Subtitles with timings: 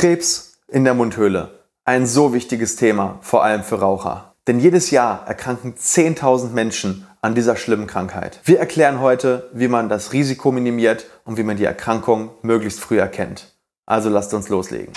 [0.00, 1.66] Krebs in der Mundhöhle.
[1.84, 4.32] Ein so wichtiges Thema, vor allem für Raucher.
[4.46, 8.40] Denn jedes Jahr erkranken 10.000 Menschen an dieser schlimmen Krankheit.
[8.44, 12.98] Wir erklären heute, wie man das Risiko minimiert und wie man die Erkrankung möglichst früh
[12.98, 13.54] erkennt.
[13.84, 14.94] Also lasst uns loslegen.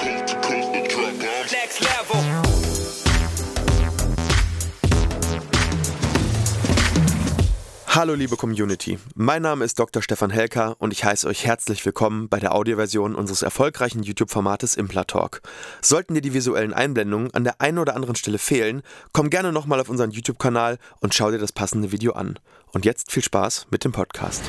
[7.95, 10.01] Hallo liebe Community, mein Name ist Dr.
[10.01, 15.43] Stefan Helker und ich heiße euch herzlich willkommen bei der Audioversion unseres erfolgreichen YouTube-Formates Implatalk.
[15.79, 19.79] Sollten dir die visuellen Einblendungen an der einen oder anderen Stelle fehlen, komm gerne nochmal
[19.79, 22.39] auf unseren YouTube-Kanal und schau dir das passende Video an.
[22.71, 24.41] Und jetzt viel Spaß mit dem Podcast.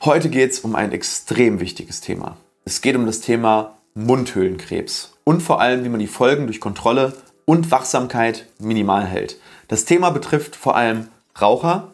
[0.00, 2.38] Heute geht es um ein extrem wichtiges Thema.
[2.64, 7.12] Es geht um das Thema Mundhöhlenkrebs und vor allem, wie man die Folgen durch Kontrolle
[7.44, 9.38] und Wachsamkeit minimal hält.
[9.68, 11.92] Das Thema betrifft vor allem Raucher,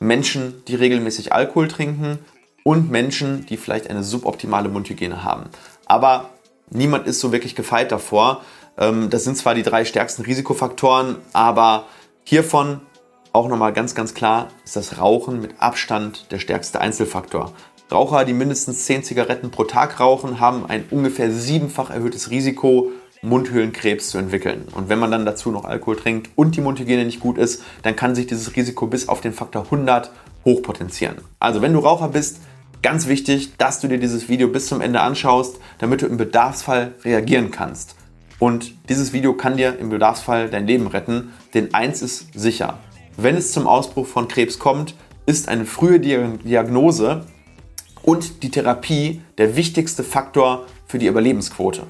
[0.00, 2.18] Menschen, die regelmäßig Alkohol trinken
[2.64, 5.44] und Menschen, die vielleicht eine suboptimale Mundhygiene haben.
[5.86, 6.30] Aber
[6.70, 8.42] niemand ist so wirklich gefeit davor.
[8.76, 11.86] Ähm, das sind zwar die drei stärksten Risikofaktoren, aber
[12.24, 12.80] hiervon
[13.32, 17.52] auch nochmal ganz, ganz klar ist das Rauchen mit Abstand der stärkste Einzelfaktor.
[17.90, 22.90] Raucher, die mindestens 10 Zigaretten pro Tag rauchen, haben ein ungefähr siebenfach erhöhtes Risiko,
[23.22, 24.66] Mundhöhlenkrebs zu entwickeln.
[24.74, 27.96] Und wenn man dann dazu noch Alkohol trinkt und die Mundhygiene nicht gut ist, dann
[27.96, 30.10] kann sich dieses Risiko bis auf den Faktor 100
[30.44, 31.16] hochpotenzieren.
[31.40, 32.40] Also wenn du Raucher bist,
[32.82, 36.94] ganz wichtig, dass du dir dieses Video bis zum Ende anschaust, damit du im Bedarfsfall
[37.04, 37.96] reagieren kannst.
[38.38, 42.78] Und dieses Video kann dir im Bedarfsfall dein Leben retten, denn eins ist sicher.
[43.16, 44.94] Wenn es zum Ausbruch von Krebs kommt,
[45.26, 47.26] ist eine frühe Diagnose
[48.02, 51.82] und die Therapie der wichtigste Faktor für die Überlebensquote.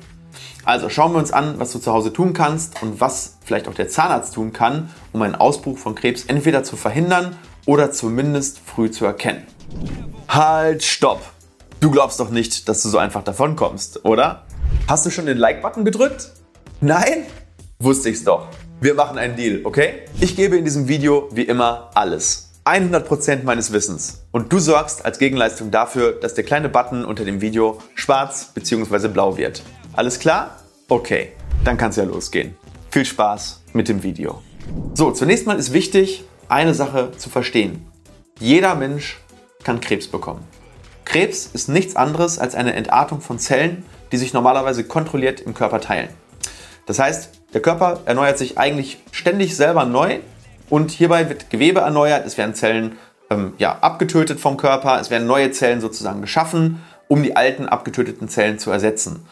[0.68, 3.74] Also schauen wir uns an, was du zu Hause tun kannst und was vielleicht auch
[3.74, 8.90] der Zahnarzt tun kann, um einen Ausbruch von Krebs entweder zu verhindern oder zumindest früh
[8.90, 9.46] zu erkennen.
[10.28, 11.22] Halt, stopp!
[11.80, 14.44] Du glaubst doch nicht, dass du so einfach davon kommst, oder?
[14.86, 16.32] Hast du schon den Like-Button gedrückt?
[16.82, 17.24] Nein?
[17.78, 18.48] Wusste ich's doch.
[18.82, 20.02] Wir machen einen Deal, okay?
[20.20, 22.50] Ich gebe in diesem Video wie immer alles.
[22.66, 24.26] 100% meines Wissens.
[24.32, 29.08] Und du sorgst als Gegenleistung dafür, dass der kleine Button unter dem Video schwarz bzw.
[29.08, 29.62] blau wird.
[29.94, 30.57] Alles klar?
[30.90, 31.32] Okay,
[31.64, 32.56] dann kann es ja losgehen.
[32.90, 34.40] Viel Spaß mit dem Video.
[34.94, 37.86] So, zunächst mal ist wichtig, eine Sache zu verstehen.
[38.40, 39.20] Jeder Mensch
[39.64, 40.42] kann Krebs bekommen.
[41.04, 45.82] Krebs ist nichts anderes als eine Entartung von Zellen, die sich normalerweise kontrolliert im Körper
[45.82, 46.08] teilen.
[46.86, 50.20] Das heißt, der Körper erneuert sich eigentlich ständig selber neu
[50.70, 52.96] und hierbei wird Gewebe erneuert, es werden Zellen
[53.28, 58.28] ähm, ja, abgetötet vom Körper, es werden neue Zellen sozusagen geschaffen, um die alten abgetöteten
[58.28, 59.26] Zellen zu ersetzen.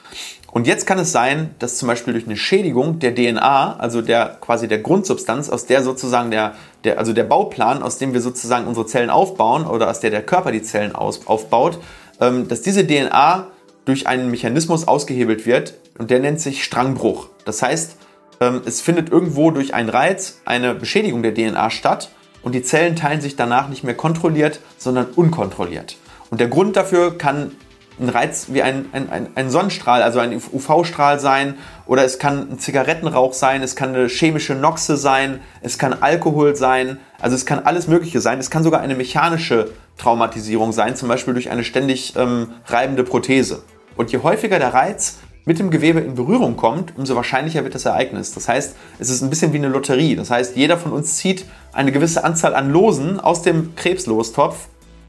[0.56, 4.38] Und jetzt kann es sein, dass zum Beispiel durch eine Schädigung der DNA, also der
[4.40, 8.66] quasi der Grundsubstanz, aus der sozusagen der, der also der Bauplan, aus dem wir sozusagen
[8.66, 11.78] unsere Zellen aufbauen oder aus der der Körper die Zellen aus, aufbaut,
[12.22, 13.48] ähm, dass diese DNA
[13.84, 17.28] durch einen Mechanismus ausgehebelt wird und der nennt sich Strangbruch.
[17.44, 17.98] Das heißt,
[18.40, 22.08] ähm, es findet irgendwo durch einen Reiz eine Beschädigung der DNA statt
[22.42, 25.98] und die Zellen teilen sich danach nicht mehr kontrolliert, sondern unkontrolliert.
[26.30, 27.52] Und der Grund dafür kann
[27.98, 31.54] ein Reiz wie ein, ein, ein Sonnenstrahl, also ein UV-Strahl sein
[31.86, 36.56] oder es kann ein Zigarettenrauch sein, es kann eine chemische Noxe sein, es kann Alkohol
[36.56, 38.38] sein, also es kann alles Mögliche sein.
[38.38, 43.62] Es kann sogar eine mechanische Traumatisierung sein, zum Beispiel durch eine ständig ähm, reibende Prothese.
[43.96, 47.84] Und je häufiger der Reiz mit dem Gewebe in Berührung kommt, umso wahrscheinlicher wird das
[47.84, 48.34] Ereignis.
[48.34, 50.16] Das heißt, es ist ein bisschen wie eine Lotterie.
[50.16, 54.68] Das heißt, jeder von uns zieht eine gewisse Anzahl an Losen aus dem Krebslostopf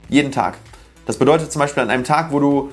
[0.10, 0.58] jeden Tag.
[1.08, 2.70] Das bedeutet zum Beispiel an einem Tag, wo du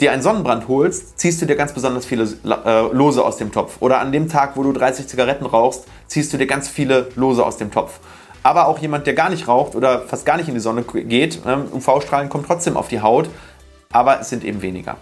[0.00, 3.76] dir einen Sonnenbrand holst, ziehst du dir ganz besonders viele äh, Lose aus dem Topf.
[3.80, 7.46] Oder an dem Tag, wo du 30 Zigaretten rauchst, ziehst du dir ganz viele Lose
[7.46, 8.00] aus dem Topf.
[8.42, 11.40] Aber auch jemand, der gar nicht raucht oder fast gar nicht in die Sonne geht,
[11.46, 13.30] ähm, UV-Strahlen kommen trotzdem auf die Haut,
[13.92, 14.96] aber es sind eben weniger.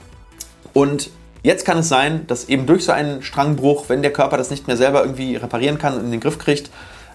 [0.74, 1.10] Und
[1.42, 4.66] jetzt kann es sein, dass eben durch so einen Strangbruch, wenn der Körper das nicht
[4.66, 6.70] mehr selber irgendwie reparieren kann und in den Griff kriegt,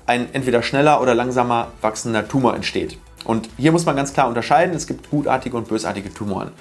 [0.08, 2.98] ein entweder schneller oder langsamer wachsender Tumor entsteht.
[3.26, 6.52] Und hier muss man ganz klar unterscheiden, es gibt gutartige und bösartige Tumoren.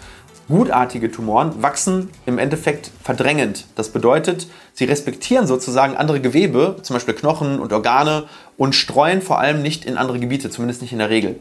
[0.49, 3.67] Gutartige Tumoren wachsen im Endeffekt verdrängend.
[3.77, 8.25] Das bedeutet, sie respektieren sozusagen andere Gewebe, zum Beispiel Knochen und Organe,
[8.59, 11.41] und streuen vor allem nicht in andere Gebiete, zumindest nicht in der Regel.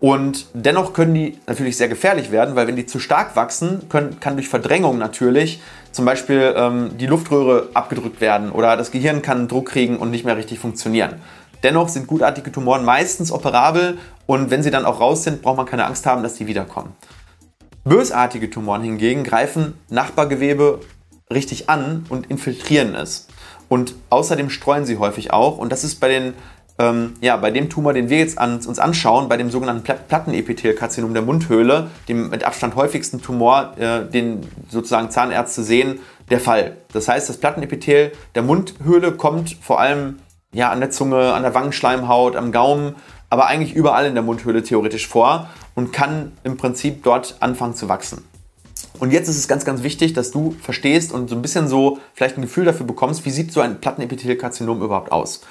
[0.00, 4.18] Und dennoch können die natürlich sehr gefährlich werden, weil wenn die zu stark wachsen, können,
[4.18, 5.60] kann durch Verdrängung natürlich
[5.92, 10.24] zum Beispiel ähm, die Luftröhre abgedrückt werden oder das Gehirn kann Druck kriegen und nicht
[10.24, 11.16] mehr richtig funktionieren.
[11.62, 15.66] Dennoch sind gutartige Tumoren meistens operabel und wenn sie dann auch raus sind, braucht man
[15.66, 16.92] keine Angst haben, dass die wiederkommen.
[17.84, 20.80] Bösartige Tumoren hingegen greifen Nachbargewebe
[21.32, 23.26] richtig an und infiltrieren es.
[23.68, 25.58] Und außerdem streuen sie häufig auch.
[25.58, 26.34] Und das ist bei den
[26.80, 31.12] ähm, ja, bei dem Tumor, den wir jetzt an, uns anschauen, bei dem sogenannten Plattenepithelkarzinom
[31.12, 34.40] der Mundhöhle, dem mit Abstand häufigsten Tumor, äh, den
[34.70, 36.78] sozusagen Zahnärzte sehen, der Fall.
[36.94, 40.20] Das heißt, das Plattenepithel der Mundhöhle kommt vor allem
[40.52, 42.96] ja, an der Zunge, an der Wangenschleimhaut, am Gaumen,
[43.28, 47.88] aber eigentlich überall in der Mundhöhle theoretisch vor und kann im Prinzip dort anfangen zu
[47.88, 48.24] wachsen.
[48.98, 51.98] Und jetzt ist es ganz, ganz wichtig, dass du verstehst und so ein bisschen so
[52.12, 55.42] vielleicht ein Gefühl dafür bekommst, wie sieht so ein Plattenepithelkarzinom überhaupt aus.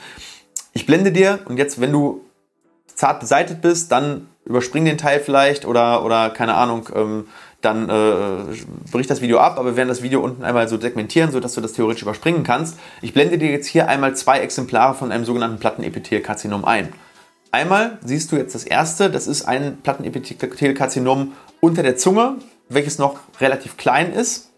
[0.74, 2.25] Ich blende dir und jetzt, wenn du
[2.94, 7.28] zart beseitigt bist, dann überspring den Teil vielleicht oder, oder keine Ahnung, ähm,
[7.61, 8.56] dann äh,
[8.91, 11.61] brich das Video ab, aber wir werden das Video unten einmal so segmentieren, sodass du
[11.61, 12.77] das theoretisch überspringen kannst.
[13.01, 16.94] Ich blende dir jetzt hier einmal zwei Exemplare von einem sogenannten Plattenepithelkarzinom ein.
[17.51, 22.35] Einmal siehst du jetzt das erste, das ist ein Plattenepithelkarzinom unter der Zunge,
[22.69, 24.51] welches noch relativ klein ist.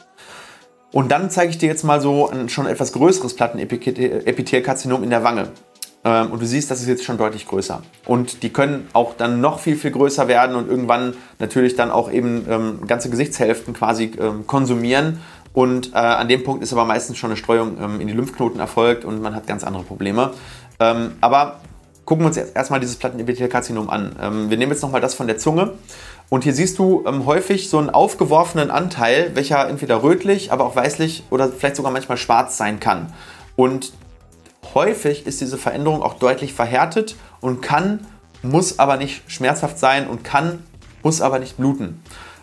[0.91, 5.23] Und dann zeige ich dir jetzt mal so ein schon etwas größeres Plattenepithelkarzinom in der
[5.23, 5.51] Wange.
[6.03, 7.81] Ähm, und du siehst, das ist jetzt schon deutlich größer.
[8.05, 12.11] Und die können auch dann noch viel, viel größer werden und irgendwann natürlich dann auch
[12.11, 15.21] eben ähm, ganze Gesichtshälften quasi ähm, konsumieren.
[15.53, 18.59] Und äh, an dem Punkt ist aber meistens schon eine Streuung ähm, in die Lymphknoten
[18.59, 20.31] erfolgt und man hat ganz andere Probleme.
[20.79, 21.59] Ähm, aber
[22.05, 24.15] gucken wir uns jetzt erstmal dieses Plattenepithelkarzinom an.
[24.19, 25.73] Ähm, wir nehmen jetzt nochmal das von der Zunge.
[26.29, 31.25] Und hier siehst du häufig so einen aufgeworfenen Anteil, welcher entweder rötlich, aber auch weißlich
[31.29, 33.11] oder vielleicht sogar manchmal schwarz sein kann.
[33.57, 33.91] Und
[34.73, 38.05] häufig ist diese Veränderung auch deutlich verhärtet und kann,
[38.43, 40.63] muss aber nicht schmerzhaft sein und kann,
[41.03, 42.01] muss aber nicht bluten.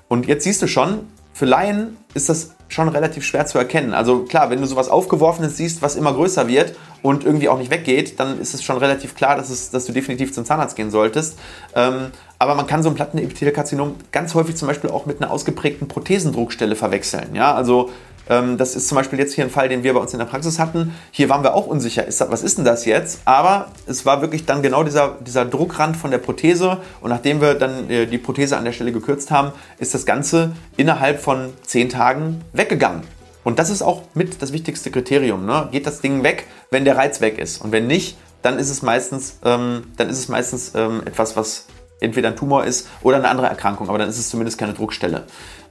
[0.09, 1.01] Und jetzt siehst du schon,
[1.33, 3.95] für Laien ist das schon relativ schwer zu erkennen.
[3.95, 7.71] Also klar, wenn du sowas Aufgeworfenes siehst, was immer größer wird und irgendwie auch nicht
[7.71, 10.91] weggeht, dann ist es schon relativ klar, dass, es, dass du definitiv zum Zahnarzt gehen
[10.91, 11.39] solltest.
[11.75, 15.89] Ähm, aber man kann so ein Plattenepithelkarzinom ganz häufig zum Beispiel auch mit einer ausgeprägten
[15.89, 17.35] Prothesendruckstelle verwechseln.
[17.35, 17.91] Ja, also
[18.29, 20.59] das ist zum Beispiel jetzt hier ein Fall, den wir bei uns in der Praxis
[20.59, 20.95] hatten.
[21.11, 23.21] Hier waren wir auch unsicher, ist das, was ist denn das jetzt?
[23.25, 26.79] Aber es war wirklich dann genau dieser, dieser Druckrand von der Prothese.
[27.01, 30.53] Und nachdem wir dann äh, die Prothese an der Stelle gekürzt haben, ist das Ganze
[30.77, 33.03] innerhalb von zehn Tagen weggegangen.
[33.45, 35.47] Und das ist auch mit das wichtigste Kriterium.
[35.47, 35.69] Ne?
[35.73, 37.63] Geht das Ding weg, wenn der Reiz weg ist?
[37.63, 41.65] Und wenn nicht, dann ist es meistens, ähm, dann ist es meistens ähm, etwas, was
[42.01, 45.25] entweder ein Tumor ist oder eine andere Erkrankung, aber dann ist es zumindest keine Druckstelle.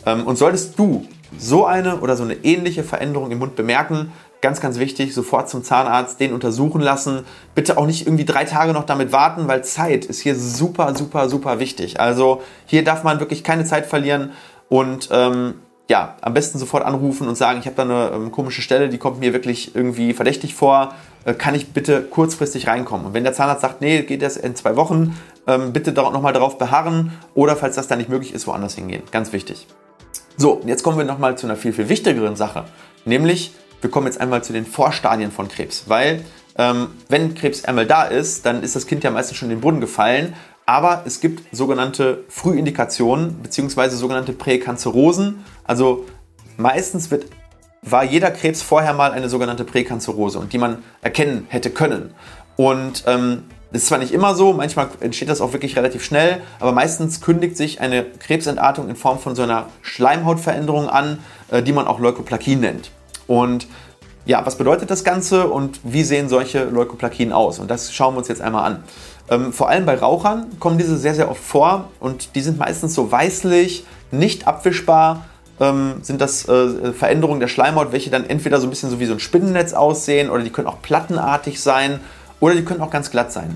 [0.05, 1.05] Ähm, und solltest du
[1.37, 5.63] so eine oder so eine ähnliche Veränderung im Mund bemerken, ganz, ganz wichtig, sofort zum
[5.63, 7.25] Zahnarzt, den untersuchen lassen.
[7.55, 11.27] Bitte auch nicht irgendwie drei Tage noch damit warten, weil Zeit ist hier super, super,
[11.27, 11.99] super wichtig.
[11.99, 14.31] Also hier darf man wirklich keine Zeit verlieren
[14.69, 15.55] und ähm,
[15.89, 18.97] ja, am besten sofort anrufen und sagen, ich habe da eine ähm, komische Stelle, die
[18.97, 20.93] kommt mir wirklich irgendwie verdächtig vor.
[21.23, 23.07] Äh, kann ich bitte kurzfristig reinkommen?
[23.07, 26.57] Und wenn der Zahnarzt sagt, nee, geht das in zwei Wochen, ähm, bitte nochmal darauf
[26.57, 29.03] beharren oder falls das dann nicht möglich ist, woanders hingehen.
[29.11, 29.67] Ganz wichtig.
[30.35, 32.65] So, jetzt kommen wir nochmal zu einer viel, viel wichtigeren Sache.
[33.05, 35.85] Nämlich, wir kommen jetzt einmal zu den Vorstadien von Krebs.
[35.87, 36.23] Weil,
[36.57, 39.61] ähm, wenn Krebs einmal da ist, dann ist das Kind ja meistens schon in den
[39.61, 40.35] Boden gefallen.
[40.67, 43.89] Aber es gibt sogenannte Frühindikationen bzw.
[43.89, 45.43] sogenannte Präkanzerosen.
[45.63, 46.05] Also
[46.57, 47.25] meistens wird,
[47.81, 52.13] war jeder Krebs vorher mal eine sogenannte Präkanzerose und die man erkennen hätte können.
[52.57, 56.41] Und ähm, das ist zwar nicht immer so, manchmal entsteht das auch wirklich relativ schnell,
[56.59, 61.19] aber meistens kündigt sich eine Krebsentartung in Form von so einer Schleimhautveränderung an,
[61.51, 62.91] äh, die man auch Leukoplakin nennt.
[63.27, 63.67] Und
[64.25, 67.59] ja, was bedeutet das Ganze und wie sehen solche Leukoplakien aus?
[67.59, 68.83] Und das schauen wir uns jetzt einmal an.
[69.29, 72.93] Ähm, vor allem bei Rauchern kommen diese sehr, sehr oft vor und die sind meistens
[72.93, 75.25] so weißlich, nicht abwischbar,
[75.59, 79.05] ähm, sind das äh, Veränderungen der Schleimhaut, welche dann entweder so ein bisschen so wie
[79.05, 81.99] so ein Spinnennetz aussehen oder die können auch plattenartig sein
[82.39, 83.55] oder die können auch ganz glatt sein.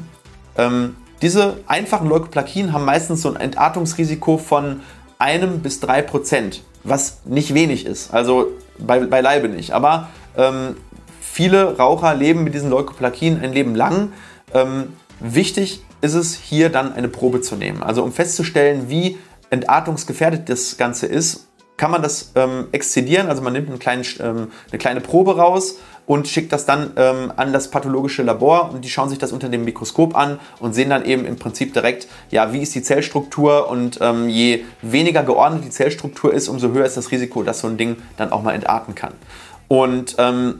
[0.57, 4.81] Ähm, diese einfachen Leukoplakien haben meistens so ein Entartungsrisiko von
[5.19, 8.47] einem bis drei Prozent, was nicht wenig ist, also
[8.79, 9.71] bei, beileibe nicht.
[9.71, 10.75] Aber ähm,
[11.19, 14.13] viele Raucher leben mit diesen Leukoplakien ein Leben lang.
[14.53, 17.83] Ähm, wichtig ist es, hier dann eine Probe zu nehmen.
[17.83, 19.17] Also um festzustellen, wie
[19.51, 21.47] entartungsgefährdet das Ganze ist,
[21.77, 23.27] kann man das ähm, exzidieren.
[23.27, 27.31] Also man nimmt einen kleinen, ähm, eine kleine Probe raus und schickt das dann ähm,
[27.35, 30.89] an das pathologische Labor und die schauen sich das unter dem Mikroskop an und sehen
[30.89, 35.63] dann eben im Prinzip direkt, ja, wie ist die Zellstruktur und ähm, je weniger geordnet
[35.65, 38.53] die Zellstruktur ist, umso höher ist das Risiko, dass so ein Ding dann auch mal
[38.53, 39.13] entarten kann.
[39.67, 40.59] Und ähm,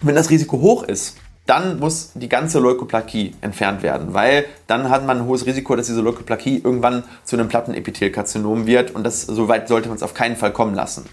[0.00, 1.16] wenn das Risiko hoch ist,
[1.46, 5.86] dann muss die ganze Leukoplakie entfernt werden, weil dann hat man ein hohes Risiko, dass
[5.86, 10.12] diese Leukoplakie irgendwann zu einem Plattenepithelkarzinom wird und das so weit sollte man es auf
[10.12, 11.06] keinen Fall kommen lassen.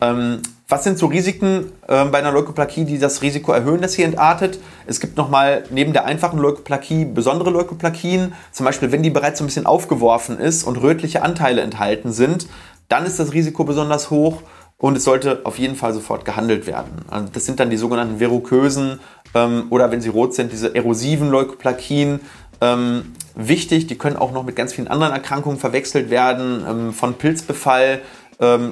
[0.00, 4.02] Ähm, was sind so Risiken äh, bei einer Leukoplakie, die das Risiko erhöhen, dass sie
[4.02, 4.58] entartet?
[4.86, 8.32] Es gibt nochmal neben der einfachen Leukoplakie besondere Leukoplakien.
[8.50, 12.48] Zum Beispiel, wenn die bereits so ein bisschen aufgeworfen ist und rötliche Anteile enthalten sind,
[12.88, 14.42] dann ist das Risiko besonders hoch
[14.78, 17.04] und es sollte auf jeden Fall sofort gehandelt werden.
[17.08, 19.00] Also das sind dann die sogenannten verukösen
[19.34, 22.20] ähm, oder wenn sie rot sind, diese erosiven Leukoplakien.
[22.60, 27.14] Ähm, wichtig, die können auch noch mit ganz vielen anderen Erkrankungen verwechselt werden, ähm, von
[27.14, 28.02] Pilzbefall ähm,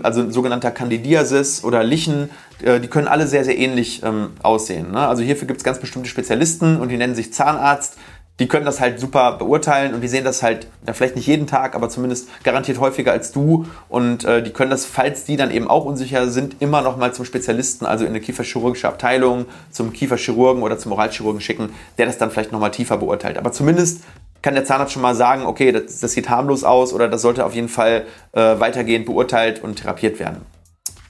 [0.03, 2.31] also sogenannter Candidiasis oder Lichen,
[2.63, 4.93] äh, die können alle sehr, sehr ähnlich ähm, aussehen.
[4.93, 5.07] Ne?
[5.07, 7.97] Also hierfür gibt es ganz bestimmte Spezialisten und die nennen sich Zahnarzt
[8.41, 11.47] die können das halt super beurteilen und die sehen das halt, ja, vielleicht nicht jeden
[11.47, 13.67] Tag, aber zumindest garantiert häufiger als du.
[13.89, 17.15] Und äh, die können das, falls die dann eben auch unsicher sind, immer noch mal
[17.15, 22.19] zum Spezialisten, also in eine kieferchirurgische Abteilung, zum Kieferchirurgen oder zum Oralchirurgen schicken, der das
[22.19, 23.39] dann vielleicht noch mal tiefer beurteilt.
[23.39, 24.01] Aber zumindest
[24.45, 27.47] kann der Zahnarzt schon mal sagen, okay, das, das sieht harmlos aus oder das sollte
[27.47, 30.43] auf jeden Fall äh, weitergehend beurteilt und therapiert werden.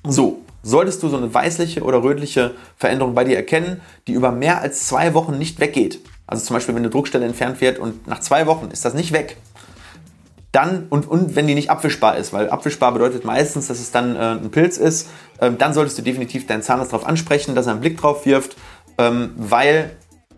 [0.05, 4.61] So, solltest du so eine weißliche oder rötliche Veränderung bei dir erkennen, die über mehr
[4.61, 5.99] als zwei Wochen nicht weggeht,
[6.29, 9.11] also zum Beispiel, wenn eine Druckstelle entfernt wird und nach zwei Wochen ist das nicht
[9.13, 9.37] weg,
[10.53, 14.15] dann, und, und wenn die nicht abwischbar ist, weil abwischbar bedeutet meistens, dass es dann
[14.15, 15.09] äh, ein Pilz ist,
[15.41, 18.57] äh, dann solltest du definitiv deinen Zahnarzt darauf ansprechen, dass er einen Blick drauf wirft,
[18.97, 19.91] ähm, weil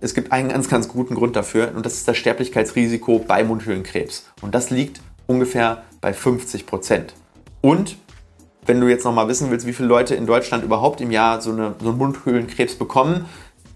[0.06, 4.24] es gibt einen ganz, ganz guten Grund dafür und das ist das Sterblichkeitsrisiko bei Mundhöhlenkrebs.
[4.40, 7.14] Und das liegt ungefähr bei 50 Prozent.
[7.60, 7.96] Und
[8.64, 11.50] wenn du jetzt nochmal wissen willst, wie viele Leute in Deutschland überhaupt im Jahr so,
[11.50, 13.26] eine, so einen Mundhöhlenkrebs bekommen,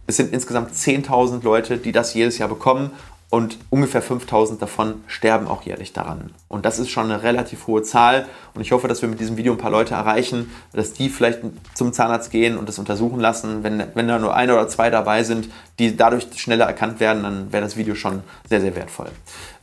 [0.06, 2.92] es sind insgesamt 10.000 Leute, die das jedes Jahr bekommen
[3.30, 6.32] und ungefähr 5.000 davon sterben auch jährlich daran.
[6.49, 9.37] Und das ist schon eine relativ hohe Zahl und ich hoffe, dass wir mit diesem
[9.37, 11.40] Video ein paar Leute erreichen, dass die vielleicht
[11.75, 13.62] zum Zahnarzt gehen und das untersuchen lassen.
[13.62, 17.52] Wenn, wenn da nur ein oder zwei dabei sind, die dadurch schneller erkannt werden, dann
[17.52, 19.10] wäre das Video schon sehr, sehr wertvoll.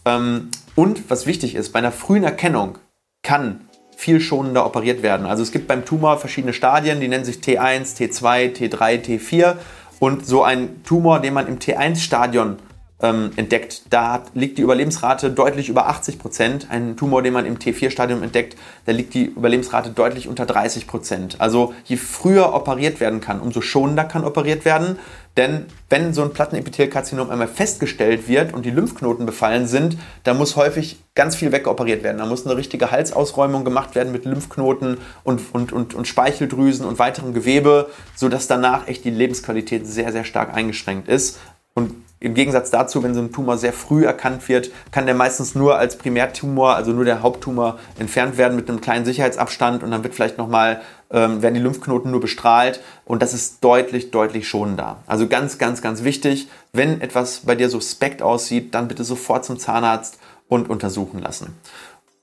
[0.05, 2.77] Ähm, und was wichtig ist, bei einer frühen Erkennung
[3.21, 5.25] kann viel schonender operiert werden.
[5.25, 9.55] Also es gibt beim Tumor verschiedene Stadien, die nennen sich T1, T2, T3, T4
[9.99, 12.57] und so ein Tumor, den man im T1-Stadion
[12.99, 16.67] ähm, entdeckt, da liegt die Überlebensrate deutlich über 80 Prozent.
[16.71, 21.39] Ein Tumor, den man im T4-Stadium entdeckt, da liegt die Überlebensrate deutlich unter 30 Prozent.
[21.39, 24.97] Also je früher operiert werden kann, umso schonender kann operiert werden.
[25.37, 30.55] Denn wenn so ein Plattenepithelkarzinom einmal festgestellt wird und die Lymphknoten befallen sind, dann muss
[30.55, 32.17] häufig ganz viel wegoperiert werden.
[32.17, 36.97] Da muss eine richtige Halsausräumung gemacht werden mit Lymphknoten und, und, und, und Speicheldrüsen und
[36.97, 41.37] weiterem Gewebe, sodass danach echt die Lebensqualität sehr, sehr stark eingeschränkt ist.
[41.75, 45.53] Und im Gegensatz dazu, wenn so ein Tumor sehr früh erkannt wird, kann der meistens
[45.53, 50.03] nur als Primärtumor, also nur der Haupttumor, entfernt werden mit einem kleinen Sicherheitsabstand und dann
[50.03, 50.81] wird vielleicht nochmal,
[51.11, 54.97] ähm, werden die Lymphknoten nur bestrahlt und das ist deutlich, deutlich schonender.
[55.05, 59.59] Also ganz, ganz, ganz wichtig, wenn etwas bei dir suspekt aussieht, dann bitte sofort zum
[59.59, 61.55] Zahnarzt und untersuchen lassen.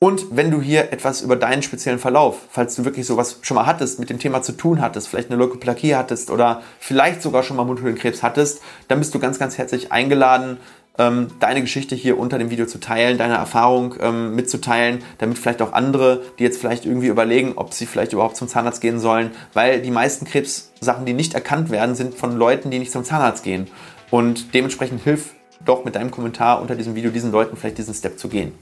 [0.04, 3.64] Und wenn du hier etwas über deinen speziellen Verlauf, falls du wirklich sowas schon mal
[3.64, 7.56] hattest, mit dem Thema zu tun hattest, vielleicht eine Leukoplakie hattest oder vielleicht sogar schon
[7.56, 10.58] mal Mundhöhlenkrebs hattest, dann bist du ganz, ganz herzlich eingeladen,
[10.98, 15.62] ähm, deine Geschichte hier unter dem Video zu teilen, deine Erfahrung ähm, mitzuteilen, damit vielleicht
[15.62, 19.30] auch andere, die jetzt vielleicht irgendwie überlegen, ob sie vielleicht überhaupt zum Zahnarzt gehen sollen,
[19.54, 23.42] weil die meisten Krebssachen, die nicht erkannt werden, sind von Leuten, die nicht zum Zahnarzt
[23.42, 23.68] gehen.
[24.10, 25.32] Und dementsprechend hilf
[25.64, 28.52] doch mit deinem Kommentar unter diesem Video diesen Leuten vielleicht diesen Step zu gehen.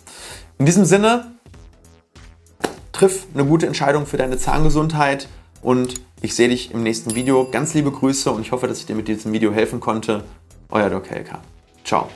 [0.63, 1.33] In diesem Sinne,
[2.93, 5.27] triff eine gute Entscheidung für deine Zahngesundheit
[5.61, 7.49] und ich sehe dich im nächsten Video.
[7.51, 10.23] Ganz liebe Grüße und ich hoffe, dass ich dir mit diesem Video helfen konnte.
[10.69, 11.41] Euer Doc Helka.
[11.85, 12.09] Ciao.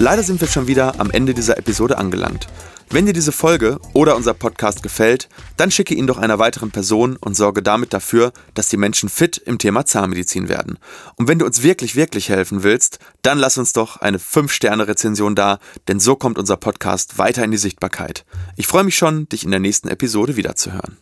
[0.00, 2.48] Leider sind wir schon wieder am Ende dieser Episode angelangt.
[2.94, 7.16] Wenn dir diese Folge oder unser Podcast gefällt, dann schicke ihn doch einer weiteren Person
[7.16, 10.78] und sorge damit dafür, dass die Menschen fit im Thema Zahnmedizin werden.
[11.16, 15.58] Und wenn du uns wirklich, wirklich helfen willst, dann lass uns doch eine 5-Sterne-Rezension da,
[15.88, 18.24] denn so kommt unser Podcast weiter in die Sichtbarkeit.
[18.54, 20.96] Ich freue mich schon, dich in der nächsten Episode wiederzuhören.